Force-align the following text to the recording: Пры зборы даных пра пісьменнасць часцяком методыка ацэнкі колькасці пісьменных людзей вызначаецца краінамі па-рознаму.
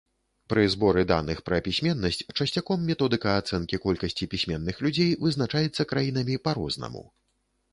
Пры 0.51 0.61
зборы 0.75 1.01
даных 1.11 1.41
пра 1.49 1.59
пісьменнасць 1.67 2.21
часцяком 2.39 2.87
методыка 2.89 3.35
ацэнкі 3.41 3.81
колькасці 3.85 4.29
пісьменных 4.33 4.75
людзей 4.87 5.11
вызначаецца 5.27 5.81
краінамі 5.93 6.41
па-рознаму. 6.49 7.05